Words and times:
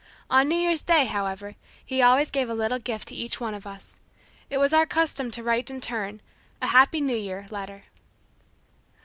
On 0.31 0.47
New 0.49 0.55
Year's 0.55 0.81
Day, 0.81 1.05
however, 1.05 1.55
he 1.85 2.01
always 2.01 2.31
gave 2.31 2.49
a 2.49 2.55
little 2.55 2.79
gift 2.79 3.09
to 3.09 3.15
each 3.15 3.39
one 3.39 3.53
of 3.53 3.67
us. 3.67 3.97
It 4.49 4.57
was 4.57 4.73
our 4.73 4.87
custom 4.87 5.29
to 5.29 5.43
write 5.43 5.69
him 5.69 5.75
in 5.75 5.81
turn 5.81 6.21
"A 6.59 6.69
Happy 6.69 7.01
New 7.01 7.15
Year" 7.15 7.45
letter. 7.51 7.83